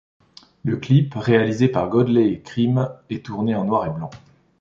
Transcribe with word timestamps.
Le 0.63 0.77
clip, 0.77 1.13
réalisé 1.13 1.67
par 1.67 1.87
Godley 1.87 2.41
& 2.43 2.43
Creme, 2.43 2.89
est 3.11 3.23
tourné 3.23 3.53
en 3.53 3.65
noir 3.65 3.85
et 3.85 3.91
blanc. 3.91 4.09